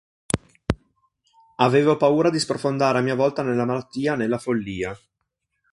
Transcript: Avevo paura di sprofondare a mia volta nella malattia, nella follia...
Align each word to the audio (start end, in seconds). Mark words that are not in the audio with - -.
Avevo 1.57 1.95
paura 1.95 2.31
di 2.31 2.39
sprofondare 2.39 2.97
a 2.97 3.01
mia 3.01 3.13
volta 3.13 3.43
nella 3.43 3.65
malattia, 3.65 4.15
nella 4.15 4.39
follia... 4.39 4.97